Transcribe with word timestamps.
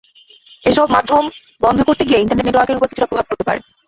এসব 0.63 0.85
মাধ্যম 0.95 1.23
বন্ধ 1.61 1.79
করতে 1.87 2.03
গিয়ে 2.07 2.21
ইন্টারনেট 2.21 2.45
নেটওয়ার্কের 2.45 2.77
ওপর 2.77 2.89
কিছুটা 2.89 3.09
প্রভাব 3.09 3.25
পড়তে 3.29 3.43
পারে। 3.47 3.59